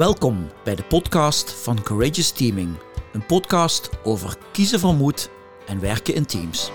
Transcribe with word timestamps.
Welkom 0.00 0.50
bij 0.64 0.74
de 0.74 0.82
podcast 0.82 1.52
van 1.52 1.82
Courageous 1.82 2.30
Teaming. 2.30 2.76
Een 3.12 3.26
podcast 3.26 3.90
over 4.04 4.36
kiezen 4.52 4.80
van 4.80 4.96
moed 4.96 5.30
en 5.66 5.80
werken 5.80 6.14
in 6.14 6.26
teams. 6.26 6.70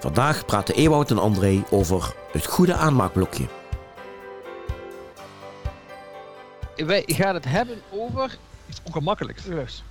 Vandaag 0.00 0.44
praten 0.44 0.74
Ewout 0.74 1.10
en 1.10 1.18
André 1.18 1.64
over 1.70 2.14
het 2.32 2.46
goede 2.46 2.74
aanmaakblokje. 2.74 3.46
Wij 6.76 7.02
gaan 7.06 7.34
het 7.34 7.44
hebben 7.44 7.78
over 7.90 8.38
Iets 8.68 8.80
ongemakkelijks. 8.84 9.44
rust. 9.44 9.84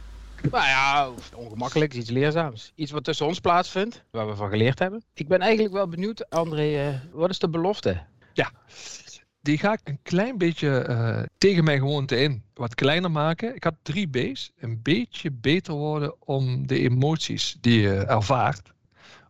Nou 0.52 0.66
ja, 0.66 1.10
ongemakkelijk, 1.34 1.94
iets 1.94 2.10
leerzaams. 2.10 2.72
Iets 2.76 2.92
wat 2.92 3.04
tussen 3.04 3.26
ons 3.26 3.40
plaatsvindt, 3.40 4.04
waar 4.12 4.28
we 4.28 4.36
van 4.36 4.50
geleerd 4.50 4.80
hebben. 4.80 5.04
Ik 5.14 5.28
ben 5.28 5.40
eigenlijk 5.40 5.74
wel 5.74 5.88
benieuwd, 5.88 6.30
André, 6.30 6.88
eh, 6.88 6.96
wat 7.12 7.30
is 7.30 7.40
de 7.40 7.50
belofte? 7.50 8.04
Die 9.46 9.58
ga 9.58 9.74
ik 9.74 9.80
een 9.84 10.00
klein 10.04 10.38
beetje 10.38 10.78
eh, 10.78 11.24
tegen 11.38 11.64
mijn 11.64 11.80
gewoonte 11.80 12.16
in 12.16 12.44
wat 12.54 12.76
kleiner 12.76 13.12
maken. 13.12 13.56
Ik 13.56 13.64
had 13.64 13.76
drie 13.82 14.08
B's. 14.08 14.52
Een 14.58 14.82
beetje 14.82 15.32
beter 15.32 15.74
worden 15.74 16.16
om 16.20 16.68
de 16.68 16.80
emoties 16.80 17.58
die 17.62 17.82
je 17.82 17.96
ervaart, 17.96 18.74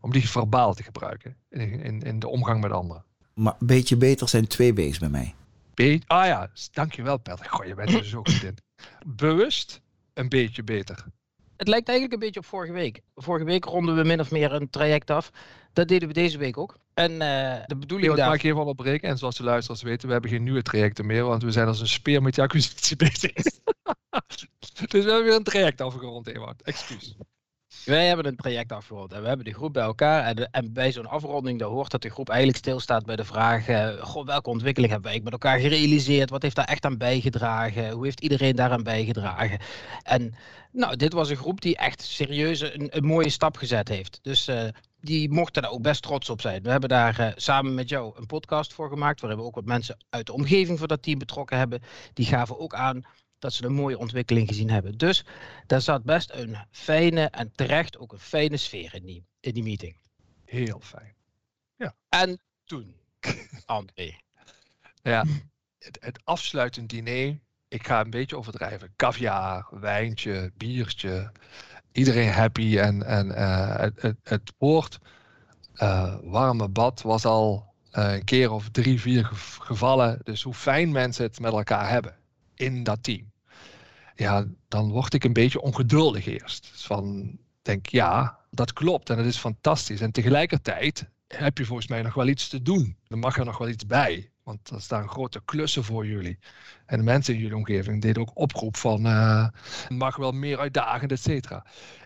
om 0.01 0.11
die 0.11 0.29
verbaal 0.29 0.73
te 0.73 0.83
gebruiken 0.83 1.35
in, 1.49 1.81
in, 1.81 2.01
in 2.01 2.19
de 2.19 2.27
omgang 2.27 2.61
met 2.61 2.71
anderen. 2.71 3.03
Maar 3.33 3.55
een 3.59 3.67
beetje 3.67 3.97
beter 3.97 4.29
zijn 4.29 4.47
twee 4.47 4.73
B's 4.73 4.99
bij 4.99 5.09
mij. 5.09 5.35
Be 5.73 6.01
ah 6.05 6.25
ja, 6.25 6.49
dankjewel 6.71 7.17
Patrick. 7.17 7.51
Goh, 7.51 7.65
je 7.65 7.75
bent 7.75 7.89
er 7.89 8.17
ook 8.17 8.29
goed 8.29 8.43
in. 8.43 8.57
Bewust 9.05 9.81
een 10.13 10.29
beetje 10.29 10.63
beter. 10.63 11.05
Het 11.57 11.67
lijkt 11.67 11.87
eigenlijk 11.87 12.19
een 12.19 12.25
beetje 12.25 12.39
op 12.39 12.45
vorige 12.45 12.73
week. 12.73 13.01
Vorige 13.15 13.45
week 13.45 13.65
ronden 13.65 13.95
we 13.95 14.03
min 14.03 14.19
of 14.19 14.31
meer 14.31 14.51
een 14.51 14.69
traject 14.69 15.09
af. 15.09 15.31
Dat 15.73 15.87
deden 15.87 16.07
we 16.07 16.13
deze 16.13 16.37
week 16.37 16.57
ook. 16.57 16.77
En 16.95 17.11
eh, 17.11 17.61
de 17.65 17.75
bedoeling 17.75 18.03
Ewout, 18.03 18.17
daar... 18.17 18.27
mag 18.27 18.37
ik 18.37 18.43
even 18.43 18.59
onderbreken? 18.59 19.09
En 19.09 19.17
zoals 19.17 19.35
de 19.37 19.43
luisteraars 19.43 19.81
weten, 19.81 20.05
we 20.07 20.13
hebben 20.13 20.31
geen 20.31 20.43
nieuwe 20.43 20.61
trajecten 20.61 21.05
meer, 21.05 21.23
want 21.23 21.43
we 21.43 21.51
zijn 21.51 21.67
als 21.67 21.79
een 21.79 21.87
speer 21.87 22.21
met 22.21 22.33
die 22.33 22.43
acquisitie 22.43 22.95
bezig. 23.05 23.33
dus 24.87 25.03
we 25.03 25.11
hebben 25.11 25.23
weer 25.23 25.35
een 25.35 25.43
traject 25.43 25.81
afgerond, 25.81 26.27
Ewout. 26.27 26.61
Excuus. 26.61 27.15
Wij 27.85 28.07
hebben 28.07 28.25
een 28.25 28.35
traject 28.35 28.71
afgerond 28.71 29.13
en 29.13 29.21
we 29.21 29.27
hebben 29.27 29.45
de 29.45 29.53
groep 29.53 29.73
bij 29.73 29.83
elkaar. 29.83 30.23
En, 30.23 30.35
de- 30.35 30.47
en 30.51 30.73
bij 30.73 30.91
zo'n 30.91 31.05
afronding, 31.05 31.59
daar 31.59 31.67
hoort 31.69 31.91
dat 31.91 32.01
de 32.01 32.09
groep 32.09 32.29
eigenlijk 32.29 32.57
stilstaat 32.57 33.05
bij 33.05 33.15
de 33.15 33.25
vraag: 33.25 33.65
goh, 33.99 34.25
welke 34.25 34.49
ontwikkeling 34.49 34.91
hebben 34.91 35.11
wij 35.11 35.21
met 35.23 35.33
elkaar 35.33 35.59
gerealiseerd? 35.59 36.29
Wat 36.29 36.41
heeft 36.41 36.55
daar 36.55 36.65
echt 36.65 36.85
aan 36.85 36.97
bijgedragen? 36.97 37.89
Hoe 37.91 38.03
heeft 38.05 38.19
iedereen 38.21 38.55
daaraan 38.55 38.83
bijgedragen? 38.83 39.59
En 40.03 40.33
nou, 40.71 40.95
dit 40.95 41.13
was 41.13 41.29
een 41.29 41.35
groep 41.35 41.61
die 41.61 41.77
echt 41.77 42.01
serieus 42.01 42.59
een, 42.59 42.87
een 42.97 43.05
mooie 43.05 43.29
stap 43.29 43.57
gezet 43.57 43.87
heeft. 43.87 44.19
Dus 44.21 44.47
eh, 44.47 44.63
die 45.05 45.29
mochten 45.31 45.61
daar 45.61 45.71
ook 45.71 45.81
best 45.81 46.01
trots 46.01 46.29
op 46.29 46.41
zijn. 46.41 46.63
We 46.63 46.69
hebben 46.69 46.89
daar 46.89 47.19
eh, 47.19 47.31
samen 47.35 47.73
met 47.73 47.89
jou 47.89 48.17
een 48.17 48.25
podcast 48.25 48.73
voor 48.73 48.89
gemaakt, 48.89 49.21
waarin 49.21 49.39
we 49.39 49.45
ook 49.45 49.55
wat 49.55 49.65
mensen 49.65 49.97
uit 50.09 50.25
de 50.25 50.33
omgeving 50.33 50.79
van 50.79 50.87
dat 50.87 51.03
team 51.03 51.19
betrokken 51.19 51.57
hebben. 51.57 51.81
Die 52.13 52.25
gaven 52.25 52.59
ook 52.59 52.73
aan 52.73 53.05
dat 53.39 53.53
ze 53.53 53.65
een 53.65 53.73
mooie 53.73 53.97
ontwikkeling 53.97 54.47
gezien 54.47 54.69
hebben. 54.69 54.97
Dus 54.97 55.25
daar 55.67 55.81
zat 55.81 56.03
best 56.03 56.31
een 56.31 56.57
fijne 56.71 57.25
en 57.25 57.51
terecht 57.55 57.97
ook 57.97 58.11
een 58.11 58.19
fijne 58.19 58.57
sfeer 58.57 58.93
in 58.93 59.05
die, 59.05 59.25
in 59.39 59.53
die 59.53 59.63
meeting. 59.63 59.97
Heel 60.45 60.79
fijn. 60.79 61.15
En 62.09 62.41
toen, 62.63 62.95
André. 63.65 64.15
Ja, 65.01 65.25
het, 65.79 65.97
het 66.01 66.19
afsluitend 66.23 66.89
diner, 66.89 67.39
ik 67.67 67.87
ga 67.87 67.99
een 67.99 68.09
beetje 68.09 68.37
overdrijven. 68.37 68.93
Caviar, 68.95 69.67
wijntje, 69.69 70.51
biertje, 70.57 71.31
iedereen 71.95 72.31
happy. 72.31 72.77
En, 72.77 73.03
en 73.03 73.31
eh, 73.35 73.77
het, 73.79 74.01
het, 74.01 74.17
het 74.23 74.53
woord 74.57 74.99
eh, 75.73 76.15
warme 76.23 76.69
bad 76.69 77.01
was 77.01 77.25
al 77.25 77.73
eh, 77.91 78.13
een 78.13 78.23
keer 78.23 78.51
of 78.51 78.69
drie, 78.69 79.01
vier 79.01 79.25
gev- 79.25 79.57
gevallen. 79.57 80.19
Dus 80.23 80.43
hoe 80.43 80.53
fijn 80.53 80.91
mensen 80.91 81.25
het 81.25 81.39
met 81.39 81.53
elkaar 81.53 81.89
hebben 81.89 82.15
in 82.55 82.83
dat 82.83 83.03
team. 83.03 83.31
Ja, 84.15 84.45
dan 84.67 84.91
word 84.91 85.13
ik 85.13 85.23
een 85.23 85.33
beetje 85.33 85.61
ongeduldig 85.61 86.25
eerst. 86.25 86.69
Dus 86.71 86.85
van, 86.85 87.37
denk 87.61 87.87
ja, 87.87 88.39
dat 88.51 88.73
klopt 88.73 89.09
en 89.09 89.17
dat 89.17 89.25
is 89.25 89.37
fantastisch. 89.37 90.01
En 90.01 90.11
tegelijkertijd 90.11 91.09
heb 91.27 91.57
je 91.57 91.65
volgens 91.65 91.87
mij 91.87 92.01
nog 92.01 92.13
wel 92.13 92.27
iets 92.27 92.47
te 92.47 92.61
doen. 92.61 92.97
Er 93.07 93.17
mag 93.17 93.37
er 93.37 93.45
nog 93.45 93.57
wel 93.57 93.69
iets 93.69 93.85
bij. 93.85 94.31
Want 94.45 94.69
er 94.69 94.81
staan 94.81 95.09
grote 95.09 95.41
klussen 95.45 95.83
voor 95.83 96.05
jullie. 96.05 96.39
En 96.85 96.97
de 96.97 97.03
mensen 97.03 97.33
in 97.33 97.39
jullie 97.39 97.55
omgeving 97.55 98.01
deden 98.01 98.21
ook 98.21 98.31
oproep 98.33 98.77
van... 98.77 99.05
eh 99.05 99.47
mag 99.87 100.15
wel 100.15 100.31
meer 100.31 100.59
uitdagend, 100.59 101.11
et 101.11 101.19
cetera. 101.19 101.65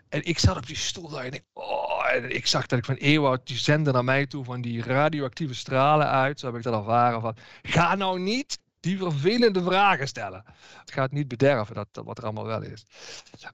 En 0.09 0.25
ik 0.25 0.39
zat 0.39 0.57
op 0.57 0.67
die 0.67 0.75
stoel 0.75 1.09
daar 1.09 1.25
en 1.25 1.33
ik, 1.33 1.44
oh, 1.53 2.05
ik 2.27 2.47
zag 2.47 2.66
dat 2.66 2.79
ik 2.79 2.85
van 2.85 2.95
Ewout... 2.95 3.47
die 3.47 3.57
zende 3.57 3.91
naar 3.91 4.03
mij 4.03 4.25
toe 4.25 4.44
van 4.44 4.61
die 4.61 4.83
radioactieve 4.83 5.53
stralen 5.53 6.09
uit. 6.09 6.39
Zo 6.39 6.45
heb 6.45 6.55
ik 6.55 6.63
dat 6.63 6.73
ervaren 6.73 7.22
van... 7.22 7.35
ga 7.61 7.95
nou 7.95 8.19
niet 8.19 8.59
die 8.79 8.97
vervelende 8.97 9.63
vragen 9.63 10.07
stellen. 10.07 10.44
Het 10.79 10.91
gaat 10.91 11.11
niet 11.11 11.27
bederven, 11.27 11.75
dat, 11.75 11.88
dat 11.91 12.06
wat 12.06 12.17
er 12.17 12.23
allemaal 12.23 12.45
wel 12.45 12.61
is. 12.61 12.85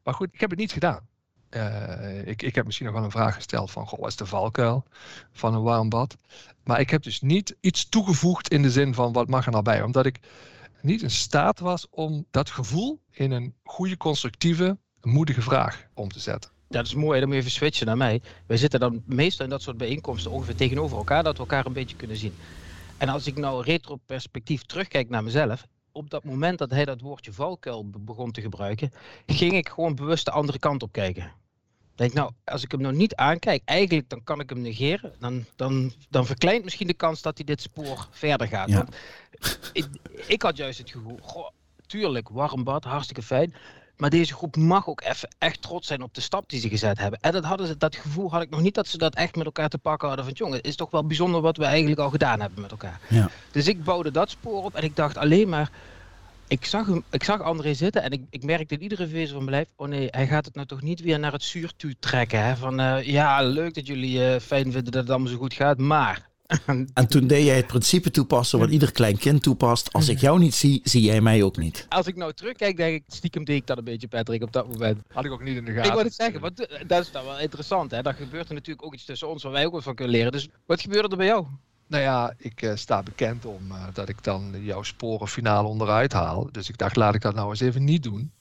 Maar 0.03 0.13
goed, 0.13 0.33
ik 0.33 0.39
heb 0.39 0.49
het 0.49 0.59
niet 0.59 0.71
gedaan. 0.71 1.07
Eh, 1.55 2.27
ik, 2.27 2.41
ik 2.41 2.55
heb 2.55 2.65
misschien 2.65 2.85
nog 2.85 2.95
wel 2.95 3.03
een 3.03 3.11
vraag 3.11 3.35
gesteld 3.35 3.71
van... 3.71 3.87
wat 3.99 4.09
is 4.09 4.15
de 4.15 4.25
valkuil 4.25 4.85
van 5.31 5.53
een 5.53 5.61
warm 5.61 5.89
bad? 5.89 6.17
Maar 6.63 6.79
ik 6.79 6.89
heb 6.89 7.03
dus 7.03 7.21
niet 7.21 7.55
iets 7.59 7.89
toegevoegd 7.89 8.49
in 8.49 8.61
de 8.61 8.71
zin 8.71 8.93
van 8.93 9.13
wat 9.13 9.27
mag 9.27 9.45
er 9.45 9.51
nou 9.51 9.63
bij. 9.63 9.81
Omdat 9.81 10.05
ik 10.05 10.19
niet 10.81 11.01
in 11.01 11.11
staat 11.11 11.59
was 11.59 11.87
om 11.89 12.25
dat 12.31 12.49
gevoel 12.49 12.99
in 13.11 13.31
een 13.31 13.53
goede, 13.63 13.97
constructieve, 13.97 14.77
moedige 15.01 15.41
vraag 15.41 15.87
om 15.93 16.09
te 16.09 16.19
zetten. 16.19 16.51
Dat 16.67 16.85
is 16.85 16.93
mooi, 16.93 17.19
dan 17.19 17.27
moet 17.27 17.37
je 17.37 17.41
even 17.41 17.53
switchen 17.53 17.85
naar 17.85 17.97
mij. 17.97 18.21
Wij 18.45 18.57
zitten 18.57 18.79
dan 18.79 19.03
meestal 19.05 19.45
in 19.45 19.51
dat 19.51 19.61
soort 19.61 19.77
bijeenkomsten 19.77 20.31
ongeveer 20.31 20.55
tegenover 20.55 20.97
elkaar, 20.97 21.23
dat 21.23 21.33
we 21.33 21.39
elkaar 21.39 21.65
een 21.65 21.73
beetje 21.73 21.95
kunnen 21.95 22.17
zien. 22.17 22.33
En 22.97 23.09
als 23.09 23.27
ik 23.27 23.37
nou 23.37 23.63
retro-perspectief 23.63 24.63
terugkijk 24.63 25.09
naar 25.09 25.23
mezelf, 25.23 25.67
op 25.91 26.09
dat 26.09 26.23
moment 26.23 26.57
dat 26.57 26.69
hij 26.69 26.85
dat 26.85 27.01
woordje 27.01 27.33
valkuil 27.33 27.89
be- 27.89 27.99
begon 27.99 28.31
te 28.31 28.41
gebruiken, 28.41 28.91
ging 29.25 29.53
ik 29.53 29.69
gewoon 29.69 29.95
bewust 29.95 30.25
de 30.25 30.31
andere 30.31 30.59
kant 30.59 30.83
op 30.83 30.91
kijken. 30.91 31.31
Denk 31.95 32.13
nou, 32.13 32.31
als 32.45 32.63
ik 32.63 32.71
hem 32.71 32.81
nou 32.81 32.95
niet 32.95 33.15
aankijk, 33.15 33.61
eigenlijk 33.65 34.09
dan 34.09 34.23
kan 34.23 34.39
ik 34.39 34.49
hem 34.49 34.61
negeren. 34.61 35.13
Dan, 35.19 35.45
dan, 35.55 35.93
dan 36.09 36.25
verkleint 36.25 36.63
misschien 36.63 36.87
de 36.87 36.93
kans 36.93 37.21
dat 37.21 37.37
hij 37.37 37.45
dit 37.45 37.61
spoor 37.61 38.07
verder 38.11 38.47
gaat. 38.47 38.69
Ja. 38.69 38.75
Want 38.75 38.95
ik, 39.73 39.87
ik 40.27 40.41
had 40.41 40.57
juist 40.57 40.77
het 40.77 40.91
gevoel, 40.91 41.19
goh, 41.21 41.49
tuurlijk, 41.87 42.29
warm 42.29 42.63
bad, 42.63 42.83
hartstikke 42.83 43.21
fijn. 43.21 43.53
Maar 43.97 44.09
deze 44.09 44.33
groep 44.33 44.55
mag 44.55 44.87
ook 44.87 45.01
even 45.01 45.29
echt 45.37 45.61
trots 45.61 45.87
zijn 45.87 46.01
op 46.01 46.13
de 46.13 46.21
stap 46.21 46.49
die 46.49 46.59
ze 46.59 46.69
gezet 46.69 46.97
hebben. 46.97 47.19
En 47.19 47.31
dat, 47.31 47.43
hadden 47.43 47.67
ze, 47.67 47.77
dat 47.77 47.95
gevoel 47.95 48.31
had 48.31 48.41
ik 48.41 48.49
nog 48.49 48.61
niet 48.61 48.75
dat 48.75 48.87
ze 48.87 48.97
dat 48.97 49.15
echt 49.15 49.35
met 49.35 49.45
elkaar 49.45 49.69
te 49.69 49.77
pakken 49.77 50.07
hadden. 50.07 50.25
Van 50.25 50.33
jongen, 50.33 50.57
het 50.57 50.67
is 50.67 50.75
toch 50.75 50.91
wel 50.91 51.05
bijzonder 51.05 51.41
wat 51.41 51.57
we 51.57 51.65
eigenlijk 51.65 51.99
al 51.99 52.09
gedaan 52.09 52.39
hebben 52.39 52.61
met 52.61 52.71
elkaar. 52.71 52.99
Ja. 53.09 53.29
Dus 53.51 53.67
ik 53.67 53.83
bouwde 53.83 54.11
dat 54.11 54.29
spoor 54.29 54.63
op 54.63 54.75
en 54.75 54.83
ik 54.83 54.95
dacht 54.95 55.17
alleen 55.17 55.49
maar. 55.49 55.71
Ik 56.47 56.65
zag, 56.65 56.87
hem, 56.87 57.03
ik 57.11 57.23
zag 57.23 57.41
André 57.41 57.73
zitten 57.73 58.03
en 58.03 58.11
ik, 58.11 58.21
ik 58.29 58.43
merkte 58.43 58.75
in 58.75 58.81
iedere 58.81 59.07
vezel 59.07 59.35
van 59.35 59.45
mijn 59.45 59.55
lijf. 59.55 59.67
Oh 59.75 59.87
nee, 59.87 60.07
hij 60.11 60.27
gaat 60.27 60.45
het 60.45 60.55
nou 60.55 60.67
toch 60.67 60.81
niet 60.81 61.01
weer 61.01 61.19
naar 61.19 61.31
het 61.31 61.43
zuurtuut 61.43 61.95
trekken. 61.99 62.43
Hè? 62.45 62.55
Van 62.55 62.79
eh, 62.79 63.03
ja, 63.07 63.41
leuk 63.43 63.73
dat 63.73 63.87
jullie 63.87 64.25
eh, 64.25 64.39
fijn 64.39 64.71
vinden 64.71 64.91
dat 64.91 65.01
het 65.01 65.09
allemaal 65.09 65.31
zo 65.31 65.37
goed 65.37 65.53
gaat. 65.53 65.77
Maar. 65.77 66.29
En 66.93 67.07
toen 67.07 67.27
deed 67.27 67.45
jij 67.45 67.55
het 67.55 67.67
principe 67.67 68.11
toepassen 68.11 68.59
wat 68.59 68.69
ieder 68.69 68.91
klein 68.91 69.17
kind 69.17 69.43
toepast. 69.43 69.93
Als 69.93 70.09
ik 70.09 70.19
jou 70.19 70.39
niet 70.39 70.55
zie, 70.55 70.81
zie 70.83 71.01
jij 71.01 71.21
mij 71.21 71.43
ook 71.43 71.57
niet. 71.57 71.85
Als 71.89 72.07
ik 72.07 72.15
nou 72.15 72.33
terugkijk, 72.33 72.77
denk 72.77 72.95
ik, 72.95 73.03
stiekem 73.07 73.43
deed 73.45 73.55
ik 73.55 73.67
dat 73.67 73.77
een 73.77 73.83
beetje, 73.83 74.07
Patrick, 74.07 74.43
op 74.43 74.51
dat 74.51 74.67
moment. 74.71 75.01
Had 75.13 75.25
ik 75.25 75.31
ook 75.31 75.43
niet 75.43 75.57
in 75.57 75.65
de 75.65 75.71
Ik 75.71 75.77
gaten. 75.77 75.91
wou 75.91 76.03
het 76.03 76.13
zeggen, 76.13 76.39
want 76.39 76.65
eh, 76.67 76.79
dat 76.87 77.01
is 77.01 77.11
dan 77.11 77.25
wel 77.25 77.39
interessant. 77.39 77.91
Hè? 77.91 78.01
Dan 78.01 78.13
gebeurt 78.13 78.47
er 78.47 78.53
natuurlijk 78.53 78.85
ook 78.85 78.93
iets 78.93 79.05
tussen 79.05 79.29
ons 79.29 79.43
waar 79.43 79.51
wij 79.51 79.65
ook 79.65 79.71
wat 79.71 79.83
van 79.83 79.95
kunnen 79.95 80.15
leren. 80.15 80.31
Dus 80.31 80.47
wat 80.65 80.81
gebeurde 80.81 81.09
er 81.09 81.17
bij 81.17 81.25
jou? 81.25 81.45
Nou 81.87 82.03
ja, 82.03 82.33
ik 82.37 82.61
eh, 82.61 82.75
sta 82.75 83.03
bekend 83.03 83.45
om 83.45 83.71
eh, 83.71 83.83
dat 83.93 84.09
ik 84.09 84.23
dan 84.23 84.63
jouw 84.63 84.83
sporen 84.83 85.27
finaal 85.27 85.65
onderuit 85.65 86.13
haal. 86.13 86.51
Dus 86.51 86.69
ik 86.69 86.77
dacht, 86.77 86.95
laat 86.95 87.15
ik 87.15 87.21
dat 87.21 87.35
nou 87.35 87.49
eens 87.49 87.59
even 87.59 87.83
niet 87.83 88.03
doen. 88.03 88.31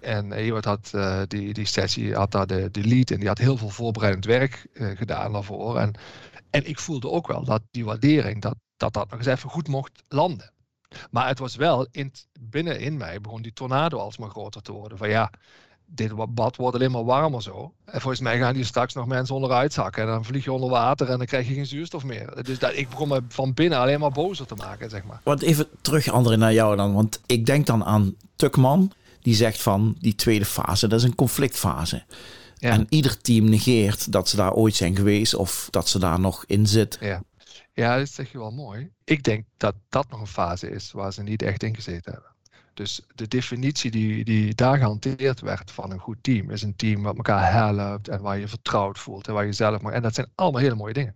En 0.00 0.32
Ewart 0.32 0.64
had 0.64 0.90
eh, 0.92 1.22
die, 1.28 1.52
die 1.52 1.66
sessie, 1.66 2.14
had 2.14 2.30
daar 2.30 2.46
de, 2.46 2.70
de 2.70 2.84
lead 2.84 3.10
en 3.10 3.18
die 3.18 3.28
had 3.28 3.38
heel 3.38 3.56
veel 3.56 3.70
voorbereidend 3.70 4.24
werk 4.24 4.66
gedaan 4.72 5.32
daarvoor. 5.32 5.78
En, 5.78 5.94
en 6.50 6.68
ik 6.68 6.78
voelde 6.78 7.10
ook 7.10 7.26
wel 7.26 7.44
dat 7.44 7.62
die 7.70 7.84
waardering, 7.84 8.42
dat, 8.42 8.54
dat 8.76 8.92
dat 8.92 9.10
nog 9.10 9.18
eens 9.18 9.28
even 9.28 9.50
goed 9.50 9.68
mocht 9.68 10.02
landen. 10.08 10.52
Maar 11.10 11.28
het 11.28 11.38
was 11.38 11.56
wel, 11.56 11.86
in, 11.90 12.10
t- 12.10 12.26
binnen 12.40 12.80
in 12.80 12.96
mij 12.96 13.20
begon 13.20 13.42
die 13.42 13.52
tornado 13.52 13.98
alsmaar 13.98 14.30
groter 14.30 14.62
te 14.62 14.72
worden. 14.72 14.98
Van 14.98 15.08
ja, 15.08 15.30
dit 15.86 16.34
bad 16.34 16.56
wordt 16.56 16.76
alleen 16.76 16.90
maar 16.90 17.04
warmer 17.04 17.42
zo. 17.42 17.72
En 17.84 18.00
volgens 18.00 18.22
mij 18.22 18.38
gaan 18.38 18.54
hier 18.54 18.64
straks 18.64 18.94
nog 18.94 19.06
mensen 19.06 19.34
onderuit 19.34 19.72
zakken. 19.72 20.02
En 20.02 20.08
dan 20.08 20.24
vlieg 20.24 20.44
je 20.44 20.52
onder 20.52 20.70
water 20.70 21.10
en 21.10 21.18
dan 21.18 21.26
krijg 21.26 21.48
je 21.48 21.54
geen 21.54 21.66
zuurstof 21.66 22.04
meer. 22.04 22.42
Dus 22.42 22.58
dat, 22.58 22.76
ik 22.76 22.88
begon 22.88 23.08
me 23.08 23.22
van 23.28 23.54
binnen 23.54 23.78
alleen 23.78 24.00
maar 24.00 24.10
bozer 24.10 24.46
te 24.46 24.54
maken, 24.54 24.90
zeg 24.90 25.04
maar. 25.04 25.20
Want 25.24 25.42
even 25.42 25.66
terug, 25.80 26.08
André, 26.08 26.36
naar 26.36 26.52
jou 26.52 26.76
dan. 26.76 26.94
Want 26.94 27.20
ik 27.26 27.46
denk 27.46 27.66
dan 27.66 27.84
aan 27.84 28.14
Tukman. 28.36 28.92
Die 29.24 29.34
zegt 29.34 29.62
van 29.62 29.96
die 30.00 30.14
tweede 30.14 30.44
fase, 30.44 30.86
dat 30.88 30.98
is 30.98 31.04
een 31.04 31.14
conflictfase. 31.14 32.04
Ja. 32.54 32.70
En 32.70 32.86
ieder 32.88 33.20
team 33.20 33.48
negeert 33.48 34.12
dat 34.12 34.28
ze 34.28 34.36
daar 34.36 34.52
ooit 34.52 34.74
zijn 34.74 34.96
geweest 34.96 35.34
of 35.34 35.68
dat 35.70 35.88
ze 35.88 35.98
daar 35.98 36.20
nog 36.20 36.44
in 36.46 36.66
zit. 36.66 36.98
Ja. 37.00 37.22
ja, 37.72 37.98
dat 37.98 38.08
zeg 38.08 38.32
je 38.32 38.38
wel 38.38 38.50
mooi. 38.50 38.90
Ik 39.04 39.22
denk 39.22 39.44
dat 39.56 39.74
dat 39.88 40.10
nog 40.10 40.20
een 40.20 40.26
fase 40.26 40.70
is 40.70 40.92
waar 40.92 41.12
ze 41.12 41.22
niet 41.22 41.42
echt 41.42 41.62
in 41.62 41.74
gezeten 41.74 42.12
hebben. 42.12 42.33
Dus 42.74 43.00
de 43.14 43.28
definitie 43.28 43.90
die, 43.90 44.24
die 44.24 44.54
daar 44.54 44.78
gehanteerd 44.78 45.40
werd 45.40 45.70
van 45.70 45.90
een 45.90 45.98
goed 45.98 46.18
team, 46.20 46.50
is 46.50 46.62
een 46.62 46.76
team 46.76 47.02
wat 47.02 47.16
elkaar 47.16 47.52
helpt 47.52 48.08
en 48.08 48.20
waar 48.20 48.38
je 48.38 48.48
vertrouwd 48.48 48.98
voelt 48.98 49.28
en 49.28 49.34
waar 49.34 49.46
je 49.46 49.52
zelf 49.52 49.80
mag. 49.80 49.92
En 49.92 50.02
dat 50.02 50.14
zijn 50.14 50.30
allemaal 50.34 50.60
hele 50.60 50.74
mooie 50.74 50.92
dingen. 50.92 51.14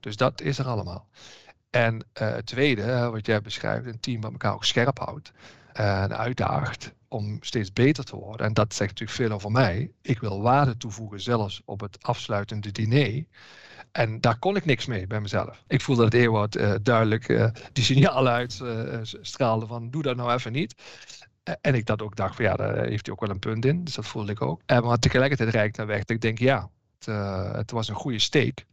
Dus 0.00 0.16
dat 0.16 0.40
is 0.40 0.58
er 0.58 0.66
allemaal. 0.66 1.08
En 1.70 2.06
uh, 2.22 2.34
tweede, 2.36 3.08
wat 3.10 3.26
jij 3.26 3.40
beschrijft, 3.40 3.86
een 3.86 4.00
team 4.00 4.20
wat 4.20 4.32
elkaar 4.32 4.54
ook 4.54 4.64
scherp 4.64 4.98
houdt 4.98 5.32
en 5.72 6.16
uitdaagt 6.16 6.92
om 7.08 7.38
steeds 7.40 7.72
beter 7.72 8.04
te 8.04 8.16
worden. 8.16 8.46
En 8.46 8.54
dat 8.54 8.74
zegt 8.74 8.90
natuurlijk 8.90 9.18
veel 9.18 9.30
over 9.30 9.50
mij. 9.50 9.90
Ik 10.02 10.20
wil 10.20 10.42
waarde 10.42 10.76
toevoegen, 10.76 11.20
zelfs 11.20 11.62
op 11.64 11.80
het 11.80 12.02
afsluitende 12.02 12.72
diner. 12.72 13.24
En 13.92 14.20
daar 14.20 14.38
kon 14.38 14.56
ik 14.56 14.64
niks 14.64 14.86
mee 14.86 15.06
bij 15.06 15.20
mezelf. 15.20 15.62
Ik 15.66 15.80
voelde 15.80 16.02
dat 16.02 16.12
Ewout 16.14 16.56
uh, 16.56 16.74
duidelijk 16.82 17.28
uh, 17.28 17.48
die 17.72 17.84
signalen 17.84 18.32
uitstraalde 18.32 19.66
van 19.66 19.90
doe 19.90 20.02
dat 20.02 20.16
nou 20.16 20.32
even 20.32 20.52
niet. 20.52 20.74
En 21.60 21.74
ik 21.74 21.86
dat 21.86 22.02
ook 22.02 22.16
dacht 22.16 22.36
van 22.36 22.44
ja, 22.44 22.54
daar 22.54 22.84
heeft 22.84 23.06
hij 23.06 23.14
ook 23.14 23.20
wel 23.20 23.30
een 23.30 23.38
punt 23.38 23.64
in. 23.64 23.84
Dus 23.84 23.94
dat 23.94 24.06
voelde 24.06 24.32
ik 24.32 24.42
ook. 24.42 24.60
maar 24.66 24.98
tegelijkertijd 24.98 25.50
reikte 25.50 25.78
naar 25.78 25.88
weg 25.88 25.98
dat 25.98 26.10
ik 26.10 26.20
denk 26.20 26.38
ja, 26.38 26.70
het, 26.98 27.06
het 27.56 27.70
was 27.70 27.88
een 27.88 27.94
goede 27.94 28.18
steek. 28.18 28.66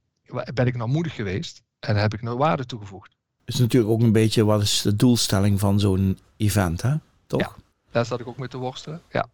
Ben 0.54 0.68
ik 0.68 0.76
nou 0.76 0.90
moedig 0.90 1.16
geweest 1.16 1.62
en 1.80 1.96
heb 1.96 2.14
ik 2.14 2.22
nou 2.22 2.38
waarde 2.38 2.66
toegevoegd 2.66 3.18
is 3.50 3.60
natuurlijk 3.60 3.92
ook 3.92 4.02
een 4.02 4.12
beetje 4.12 4.46
wat 4.46 4.62
is 4.62 4.82
de 4.82 4.96
doelstelling 4.96 5.60
van 5.60 5.80
zo'n 5.80 6.20
event, 6.38 6.82
hè? 6.82 6.96
Toch? 7.28 7.40
Ja, 7.40 7.56
daar 7.92 8.06
zat 8.06 8.20
ik 8.20 8.28
ook 8.28 8.38
mee 8.38 8.48
te 8.48 8.58
worstelen. 8.58 9.02
Ja. 9.10 9.26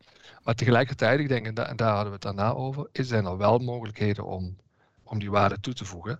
Maar 0.43 0.55
tegelijkertijd, 0.55 1.19
ik 1.19 1.27
denk, 1.27 1.45
en, 1.45 1.75
daar 1.75 1.93
hadden 1.93 2.05
we 2.05 2.11
het 2.11 2.21
daarna 2.21 2.53
over, 2.53 2.87
is 2.91 3.07
zijn 3.07 3.25
er 3.25 3.37
wel 3.37 3.57
mogelijkheden 3.57 4.25
om, 4.25 4.57
om 5.05 5.19
die 5.19 5.31
waarde 5.31 5.59
toe 5.59 5.73
te 5.73 5.85
voegen. 5.85 6.19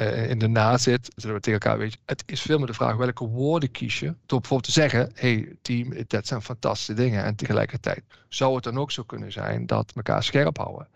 Uh, 0.00 0.30
in 0.30 0.38
de 0.38 0.48
nazit 0.48 1.10
zullen 1.16 1.36
we 1.36 1.42
tegen 1.42 1.60
elkaar 1.60 1.78
weten. 1.78 2.00
Het 2.04 2.22
is 2.26 2.40
veel 2.40 2.58
meer 2.58 2.66
de 2.66 2.74
vraag 2.74 2.96
welke 2.96 3.26
woorden 3.26 3.70
kies 3.70 3.98
je. 3.98 4.14
Door 4.26 4.40
bijvoorbeeld 4.40 4.74
te 4.74 4.80
zeggen: 4.80 5.10
hey 5.14 5.56
team, 5.62 5.94
dat 6.06 6.26
zijn 6.26 6.42
fantastische 6.42 6.94
dingen. 6.94 7.24
En 7.24 7.34
tegelijkertijd 7.34 8.02
zou 8.28 8.54
het 8.54 8.64
dan 8.64 8.78
ook 8.78 8.90
zo 8.90 9.02
kunnen 9.02 9.32
zijn 9.32 9.66
dat 9.66 9.92
elkaar 9.94 10.22
scherp 10.22 10.56
houden 10.56 10.88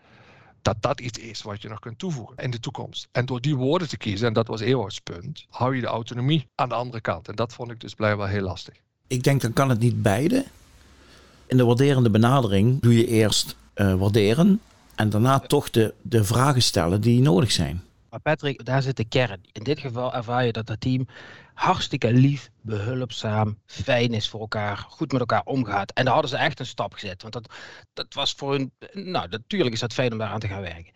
dat 0.61 0.75
dat 0.79 0.99
iets 0.99 1.19
is 1.19 1.41
wat 1.41 1.61
je 1.61 1.69
nog 1.69 1.79
kunt 1.79 1.99
toevoegen 1.99 2.37
in 2.37 2.51
de 2.51 2.59
toekomst. 2.59 3.07
En 3.11 3.25
door 3.25 3.41
die 3.41 3.55
woorden 3.55 3.87
te 3.87 3.97
kiezen, 3.97 4.27
en 4.27 4.33
dat 4.33 4.47
was 4.47 4.61
Ewout's 4.61 4.99
punt, 4.99 5.45
hou 5.49 5.75
je 5.75 5.81
de 5.81 5.87
autonomie 5.87 6.47
aan 6.55 6.69
de 6.69 6.75
andere 6.75 7.01
kant. 7.01 7.27
En 7.27 7.35
dat 7.35 7.53
vond 7.53 7.71
ik 7.71 7.79
dus 7.79 7.93
blijkbaar 7.93 8.29
heel 8.29 8.41
lastig. 8.41 8.75
Ik 9.07 9.23
denk 9.23 9.41
dan 9.41 9.53
kan 9.53 9.69
het 9.69 9.79
niet 9.79 10.01
beide. 10.01 10.45
In 11.45 11.57
de 11.57 11.65
waarderende 11.65 12.09
benadering 12.09 12.81
doe 12.81 12.97
je 12.97 13.07
eerst 13.07 13.55
uh, 13.75 13.93
waarderen 13.93 14.61
en 14.99 15.09
daarna 15.09 15.39
toch 15.39 15.69
de, 15.69 15.93
de 16.01 16.23
vragen 16.23 16.61
stellen 16.61 17.01
die 17.01 17.21
nodig 17.21 17.51
zijn. 17.51 17.83
Maar 18.09 18.19
Patrick, 18.19 18.65
daar 18.65 18.81
zit 18.81 18.97
de 18.97 19.05
kern. 19.05 19.41
In 19.51 19.63
dit 19.63 19.79
geval 19.79 20.13
ervaar 20.13 20.45
je 20.45 20.51
dat 20.51 20.67
het 20.67 20.81
team 20.81 21.07
hartstikke 21.59 22.13
lief, 22.13 22.51
behulpzaam, 22.61 23.57
fijn 23.65 24.13
is 24.13 24.29
voor 24.29 24.39
elkaar, 24.39 24.77
goed 24.77 25.11
met 25.11 25.19
elkaar 25.19 25.41
omgaat. 25.45 25.91
En 25.91 26.03
daar 26.03 26.13
hadden 26.13 26.31
ze 26.31 26.37
echt 26.37 26.59
een 26.59 26.65
stap 26.65 26.93
gezet. 26.93 27.21
Want 27.21 27.33
dat, 27.33 27.53
dat 27.93 28.13
was 28.13 28.33
voor 28.33 28.51
hun, 28.51 28.71
nou 28.93 29.27
natuurlijk 29.29 29.73
is 29.73 29.79
dat 29.79 29.93
fijn 29.93 30.11
om 30.11 30.17
daar 30.17 30.29
aan 30.29 30.39
te 30.39 30.47
gaan 30.47 30.61
werken. 30.61 30.93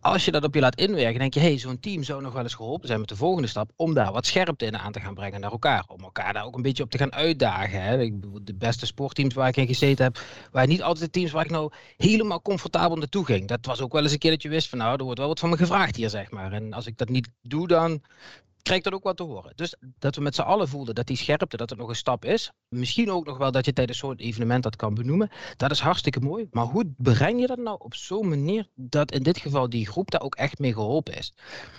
Als 0.00 0.24
je 0.24 0.30
dat 0.30 0.44
op 0.44 0.54
je 0.54 0.60
laat 0.60 0.76
inwerken, 0.76 1.18
denk 1.18 1.34
je, 1.34 1.40
hé, 1.40 1.46
hey, 1.46 1.58
zo'n 1.58 1.80
team 1.80 2.02
zou 2.02 2.22
nog 2.22 2.32
wel 2.32 2.42
eens 2.42 2.54
geholpen 2.54 2.86
zijn 2.86 3.00
met 3.00 3.08
de 3.08 3.16
volgende 3.16 3.48
stap 3.48 3.70
om 3.76 3.94
daar 3.94 4.12
wat 4.12 4.26
scherpte 4.26 4.64
in 4.64 4.78
aan 4.78 4.92
te 4.92 5.00
gaan 5.00 5.14
brengen 5.14 5.40
naar 5.40 5.50
elkaar. 5.50 5.84
Om 5.86 6.02
elkaar 6.02 6.32
daar 6.32 6.44
ook 6.44 6.56
een 6.56 6.62
beetje 6.62 6.82
op 6.82 6.90
te 6.90 6.98
gaan 6.98 7.12
uitdagen. 7.12 7.82
Hè. 7.82 8.10
De 8.42 8.54
beste 8.54 8.86
sportteams 8.86 9.34
waar 9.34 9.48
ik 9.48 9.56
in 9.56 9.66
gezeten 9.66 10.04
heb, 10.04 10.20
waren 10.50 10.68
niet 10.68 10.82
altijd 10.82 11.04
de 11.04 11.18
teams 11.18 11.30
waar 11.30 11.44
ik 11.44 11.50
nou 11.50 11.72
helemaal 11.96 12.42
comfortabel 12.42 12.96
naartoe 12.96 13.24
ging. 13.24 13.48
Dat 13.48 13.66
was 13.66 13.80
ook 13.80 13.92
wel 13.92 14.02
eens 14.02 14.12
een 14.12 14.18
keer 14.18 14.30
dat 14.30 14.42
je 14.42 14.48
wist 14.48 14.68
van 14.68 14.78
nou, 14.78 14.96
er 14.96 15.04
wordt 15.04 15.18
wel 15.18 15.28
wat 15.28 15.40
van 15.40 15.50
me 15.50 15.56
gevraagd 15.56 15.96
hier, 15.96 16.10
zeg 16.10 16.30
maar. 16.30 16.52
En 16.52 16.72
als 16.72 16.86
ik 16.86 16.98
dat 16.98 17.08
niet 17.08 17.28
doe, 17.42 17.66
dan 17.66 18.02
krijg 18.62 18.82
dat 18.82 18.92
ook 18.92 19.02
wat 19.02 19.16
te 19.16 19.22
horen. 19.22 19.52
Dus 19.54 19.74
dat 19.98 20.14
we 20.14 20.22
met 20.22 20.34
z'n 20.34 20.40
allen 20.40 20.68
voelden 20.68 20.94
dat 20.94 21.06
die 21.06 21.16
scherpte, 21.16 21.56
dat 21.56 21.70
het 21.70 21.78
nog 21.78 21.88
een 21.88 21.96
stap 21.96 22.24
is. 22.24 22.50
Misschien 22.68 23.10
ook 23.10 23.26
nog 23.26 23.38
wel 23.38 23.50
dat 23.50 23.64
je 23.64 23.72
tijdens 23.72 23.98
zo'n 23.98 24.16
evenement 24.16 24.62
dat 24.62 24.76
kan 24.76 24.94
benoemen. 24.94 25.30
Dat 25.56 25.70
is 25.70 25.80
hartstikke 25.80 26.20
mooi. 26.20 26.46
Maar 26.50 26.64
hoe 26.64 26.92
breng 26.96 27.40
je 27.40 27.46
dat 27.46 27.58
nou 27.58 27.76
op 27.78 27.94
zo'n 27.94 28.28
manier 28.28 28.68
dat 28.74 29.12
in 29.12 29.22
dit 29.22 29.38
geval 29.38 29.68
die 29.68 29.86
groep 29.86 30.10
daar 30.10 30.22
ook 30.22 30.34
echt 30.34 30.58
mee 30.58 30.72
geholpen 30.72 31.16
is? 31.16 31.34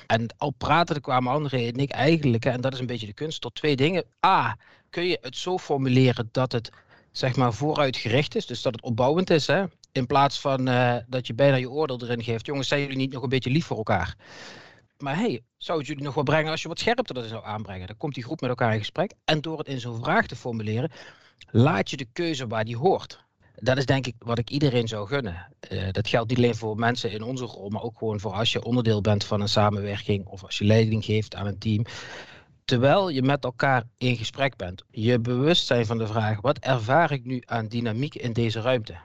En 0.08 0.36
al 0.38 0.52
praten 0.52 1.02
kwamen 1.02 1.34
André 1.34 1.68
en 1.68 1.76
ik 1.76 1.92
eigenlijk, 1.92 2.46
en 2.46 2.62
dat 2.62 2.74
is 2.74 2.80
een 2.80 2.86
beetje 2.86 3.08
de 3.08 3.14
kunst, 3.14 3.42
tot 3.42 3.56
twee 3.56 3.76
dingen. 3.76 4.06
A, 4.26 4.58
kun 4.90 5.04
je 5.04 5.18
het 5.22 5.38
zo 5.38 5.58
formuleren 5.58 6.30
dat 6.32 6.52
het 6.52 6.70
zeg 7.12 7.36
maar 7.36 7.54
vooruitgericht 7.54 8.36
is, 8.36 8.46
dus 8.46 8.62
dat 8.62 8.74
het 8.74 8.84
opbouwend 8.84 9.30
is, 9.30 9.48
hè? 9.48 9.64
in 9.94 10.06
plaats 10.06 10.40
van 10.40 10.70
uh, 10.70 10.96
dat 11.08 11.28
je 11.28 11.34
bijna 11.34 11.56
je 11.56 11.70
oordeel 11.70 12.02
erin 12.02 12.24
geeft. 12.24 12.46
Jongens, 12.46 12.68
zijn 12.68 12.82
jullie 12.82 12.98
niet 12.98 13.12
nog 13.12 13.24
een 13.24 13.30
beetje 13.30 13.50
lief 13.50 13.66
voor 13.66 13.78
elkaar? 13.78 14.16
Maar 14.98 15.18
hey, 15.18 15.44
zou 15.58 15.78
het 15.78 15.88
jullie 15.88 16.04
nog 16.04 16.14
wel 16.14 16.24
brengen 16.24 16.52
als 16.52 16.62
je 16.62 16.68
wat 16.68 16.80
scherpte 16.80 17.14
er 17.14 17.28
zou 17.28 17.46
aanbrengen? 17.46 17.88
Dan 17.88 17.98
komt 17.98 18.14
die 18.14 18.24
groep 18.24 18.42
met 18.42 18.50
elkaar 18.50 18.74
in 18.74 18.80
gesprek. 18.80 19.14
En 19.26 19.42
door 19.42 19.58
het 19.58 19.68
in 19.68 19.80
zo'n 19.80 20.04
vraag 20.04 20.28
te 20.28 20.36
formuleren, 20.36 20.92
laat 21.52 21.90
je 21.90 21.98
de 21.98 22.08
keuze 22.14 22.48
waar 22.48 22.66
die 22.66 22.78
hoort. 22.78 23.24
Dat 23.56 23.78
is 23.78 23.86
denk 23.86 24.08
ik 24.08 24.16
wat 24.20 24.38
ik 24.38 24.50
iedereen 24.50 24.88
zou 24.88 25.08
gunnen. 25.08 25.48
Uh, 25.72 25.92
dat 25.92 26.08
geldt 26.08 26.30
niet 26.30 26.38
alleen 26.38 26.56
voor 26.56 26.76
mensen 26.78 27.12
in 27.12 27.24
onze 27.24 27.46
rol, 27.46 27.70
maar 27.70 27.82
ook 27.82 27.98
gewoon 27.98 28.20
voor 28.20 28.34
als 28.34 28.52
je 28.52 28.64
onderdeel 28.64 29.02
bent 29.02 29.24
van 29.24 29.42
een 29.42 29.50
samenwerking 29.50 30.26
of 30.26 30.44
als 30.44 30.58
je 30.58 30.66
leiding 30.66 31.06
geeft 31.06 31.36
aan 31.36 31.48
een 31.48 31.60
team. 31.60 31.86
Terwijl 32.66 33.10
je 33.10 33.22
met 33.22 33.44
elkaar 33.44 33.84
in 33.98 34.16
gesprek 34.16 34.56
bent, 34.56 34.84
je 34.90 35.20
bewust 35.20 35.66
zijn 35.66 35.86
van 35.86 35.98
de 35.98 36.08
vraag: 36.08 36.42
wat 36.42 36.58
ervaar 36.60 37.12
ik 37.12 37.26
nu 37.26 37.42
aan 37.46 37.68
dynamiek 37.68 38.16
in 38.16 38.34
deze 38.34 38.62
ruimte? 38.62 38.96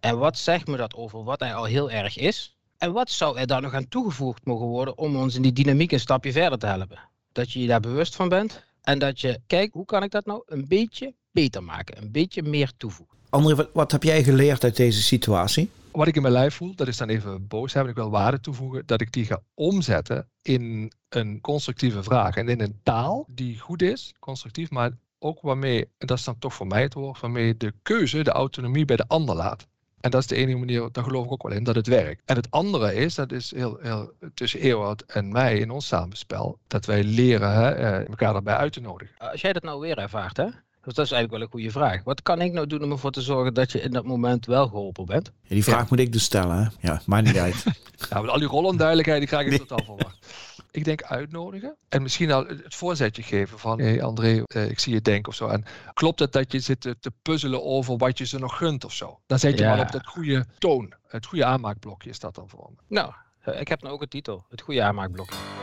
En 0.00 0.18
wat 0.18 0.38
zegt 0.38 0.66
me 0.66 0.76
dat 0.76 0.94
over 0.94 1.24
wat 1.24 1.40
er 1.40 1.54
al 1.54 1.64
heel 1.64 1.90
erg 1.90 2.16
is? 2.16 2.57
En 2.78 2.92
wat 2.92 3.10
zou 3.10 3.38
er 3.38 3.46
dan 3.46 3.62
nog 3.62 3.74
aan 3.74 3.88
toegevoegd 3.88 4.44
mogen 4.44 4.66
worden 4.66 4.98
om 4.98 5.16
ons 5.16 5.34
in 5.34 5.42
die 5.42 5.52
dynamiek 5.52 5.92
een 5.92 6.00
stapje 6.00 6.32
verder 6.32 6.58
te 6.58 6.66
helpen? 6.66 6.98
Dat 7.32 7.52
je 7.52 7.60
je 7.60 7.66
daar 7.66 7.80
bewust 7.80 8.16
van 8.16 8.28
bent 8.28 8.64
en 8.82 8.98
dat 8.98 9.20
je 9.20 9.40
kijkt 9.46 9.72
hoe 9.72 9.84
kan 9.84 10.02
ik 10.02 10.10
dat 10.10 10.26
nou 10.26 10.42
een 10.46 10.68
beetje 10.68 11.14
beter 11.30 11.62
maken, 11.62 12.02
een 12.02 12.10
beetje 12.10 12.42
meer 12.42 12.72
toevoegen. 12.76 13.16
André, 13.28 13.54
wat, 13.54 13.70
wat 13.72 13.92
heb 13.92 14.02
jij 14.02 14.24
geleerd 14.24 14.64
uit 14.64 14.76
deze 14.76 15.02
situatie? 15.02 15.70
Wat 15.92 16.06
ik 16.06 16.16
in 16.16 16.22
mijn 16.22 16.34
lijf 16.34 16.54
voel, 16.54 16.74
dat 16.74 16.88
is 16.88 16.96
dan 16.96 17.08
even 17.08 17.46
boos 17.46 17.72
hebben. 17.72 17.92
Ik 17.92 17.98
wil 17.98 18.10
waarde 18.10 18.40
toevoegen, 18.40 18.82
dat 18.86 19.00
ik 19.00 19.12
die 19.12 19.24
ga 19.24 19.40
omzetten 19.54 20.28
in 20.42 20.92
een 21.08 21.40
constructieve 21.40 22.02
vraag. 22.02 22.36
En 22.36 22.48
in 22.48 22.60
een 22.60 22.80
taal 22.82 23.24
die 23.28 23.58
goed 23.58 23.82
is, 23.82 24.14
constructief, 24.18 24.70
maar 24.70 24.90
ook 25.18 25.40
waarmee, 25.40 25.88
en 25.98 26.06
dat 26.06 26.18
is 26.18 26.24
dan 26.24 26.38
toch 26.38 26.54
voor 26.54 26.66
mij 26.66 26.82
het 26.82 26.94
woord, 26.94 27.20
waarmee 27.20 27.56
de 27.56 27.72
keuze, 27.82 28.22
de 28.22 28.30
autonomie 28.30 28.84
bij 28.84 28.96
de 28.96 29.06
ander 29.06 29.34
laat. 29.34 29.66
En 30.00 30.10
dat 30.10 30.20
is 30.20 30.26
de 30.26 30.36
enige 30.36 30.58
manier, 30.58 30.88
daar 30.92 31.04
geloof 31.04 31.24
ik 31.24 31.32
ook 31.32 31.42
wel 31.42 31.52
in, 31.52 31.64
dat 31.64 31.74
het 31.74 31.86
werkt. 31.86 32.22
En 32.24 32.36
het 32.36 32.50
andere 32.50 32.94
is, 32.94 33.14
dat 33.14 33.32
is 33.32 33.54
heel, 33.54 33.78
heel 33.80 34.12
tussen 34.34 34.60
Ewout 34.60 35.00
en 35.02 35.32
mij 35.32 35.58
in 35.58 35.70
ons 35.70 35.86
samenspel, 35.86 36.58
dat 36.66 36.86
wij 36.86 37.04
leren 37.04 37.52
hè, 37.52 37.70
eh, 37.70 38.08
elkaar 38.08 38.32
daarbij 38.32 38.56
uit 38.56 38.72
te 38.72 38.80
nodigen. 38.80 39.14
Als 39.18 39.40
jij 39.40 39.52
dat 39.52 39.62
nou 39.62 39.80
weer 39.80 39.98
ervaart, 39.98 40.36
hè? 40.36 40.46
Dus 40.88 40.96
dat 40.96 41.06
is 41.06 41.12
eigenlijk 41.12 41.30
wel 41.30 41.40
een 41.40 41.70
goede 41.70 41.78
vraag. 41.78 42.04
Wat 42.04 42.22
kan 42.22 42.40
ik 42.40 42.52
nou 42.52 42.66
doen 42.66 42.82
om 42.82 42.90
ervoor 42.90 43.10
te 43.10 43.20
zorgen 43.20 43.54
dat 43.54 43.72
je 43.72 43.80
in 43.80 43.90
dat 43.90 44.04
moment 44.04 44.46
wel 44.46 44.66
geholpen 44.66 45.06
bent? 45.06 45.32
Ja, 45.42 45.54
die 45.54 45.64
vraag 45.64 45.90
moet 45.90 45.98
ik 45.98 46.12
dus 46.12 46.22
stellen, 46.22 46.56
hè? 46.56 46.88
Ja, 46.88 47.00
maar 47.06 47.22
niet 47.22 47.38
uit. 47.38 47.64
ja, 48.10 48.20
met 48.20 48.30
al 48.30 48.38
die 48.38 48.48
rollenduidelijkheid, 48.48 49.18
die 49.18 49.28
krijg 49.28 49.44
ik 49.44 49.50
nee. 49.50 49.58
totaal 49.58 49.84
verwacht. 49.84 50.26
Ik 50.70 50.84
denk 50.84 51.02
uitnodigen 51.02 51.76
en 51.88 52.02
misschien 52.02 52.32
al 52.32 52.46
het 52.46 52.74
voorzetje 52.74 53.22
geven 53.22 53.58
van 53.58 53.80
hé 53.80 53.86
hey 53.86 54.02
André, 54.02 54.42
eh, 54.44 54.70
ik 54.70 54.78
zie 54.78 54.92
je 54.92 55.00
denken 55.00 55.28
of 55.28 55.34
zo. 55.34 55.46
En 55.46 55.64
klopt 55.94 56.18
het 56.18 56.32
dat 56.32 56.52
je 56.52 56.60
zit 56.60 56.80
te, 56.80 57.12
puzzelen 57.22 57.64
over 57.64 57.96
wat 57.96 58.18
je 58.18 58.26
ze 58.26 58.38
nog 58.38 58.56
gunt 58.56 58.84
of 58.84 58.92
zo? 58.92 59.20
Dan 59.26 59.38
zet 59.38 59.58
je 59.58 59.64
ja. 59.64 59.80
op 59.80 59.92
dat 59.92 60.06
goede 60.06 60.46
toon. 60.58 60.92
Het 61.08 61.26
goede 61.26 61.44
aanmaakblokje 61.44 62.10
is 62.10 62.18
dat 62.18 62.34
dan 62.34 62.48
voor 62.48 62.70
me. 62.70 62.82
Nou, 62.86 63.12
eh, 63.40 63.60
ik 63.60 63.68
heb 63.68 63.82
nou 63.82 63.94
ook 63.94 64.02
een 64.02 64.08
titel. 64.08 64.44
Het 64.48 64.60
goede 64.60 64.82
aanmaakblokje. 64.82 65.57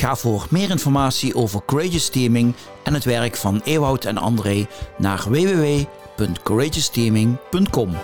Ga 0.00 0.16
voor 0.16 0.46
meer 0.50 0.70
informatie 0.70 1.34
over 1.34 1.60
Courageous 1.66 2.08
Teaming 2.08 2.54
en 2.82 2.94
het 2.94 3.04
werk 3.04 3.36
van 3.36 3.60
Ewout 3.64 4.04
en 4.04 4.16
André 4.16 4.66
naar 4.98 5.24
www.courageousteaming.com. 5.28 7.96